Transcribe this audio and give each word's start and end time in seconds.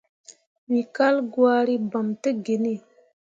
We 0.69 0.79
kal 0.95 1.15
gwari, 1.33 1.75
bam 1.91 2.07
tə 2.21 2.29
genni. 2.45 2.75